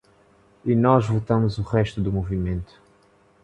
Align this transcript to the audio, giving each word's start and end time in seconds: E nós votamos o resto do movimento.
E 0.65 0.73
nós 0.73 1.05
votamos 1.05 1.59
o 1.59 1.61
resto 1.61 2.01
do 2.01 2.11
movimento. 2.11 2.73